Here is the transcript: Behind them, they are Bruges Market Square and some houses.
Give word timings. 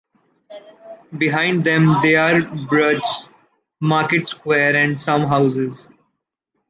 Behind 1.15 1.63
them, 1.63 1.93
they 2.01 2.15
are 2.15 2.41
Bruges 2.67 3.29
Market 3.79 4.27
Square 4.27 4.75
and 4.75 4.99
some 4.99 5.21
houses. 5.27 5.85